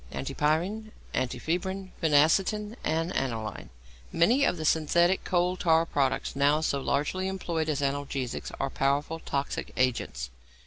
ANTIPYRINE, 0.13 0.93
ANTIFEBRIN, 1.13 1.91
PHENACETIN, 2.01 2.75
AND 2.83 3.15
ANILINE 3.15 3.69
Many 4.11 4.43
of 4.45 4.57
the 4.57 4.65
synthetical 4.65 5.29
coal 5.29 5.57
tar 5.57 5.85
products 5.85 6.35
now 6.35 6.59
so 6.61 6.79
largely 6.81 7.27
employed 7.27 7.69
as 7.69 7.81
analgesics 7.81 8.51
are 8.59 8.71
powerful 8.71 9.19
toxic 9.19 9.71
agents. 9.77 10.31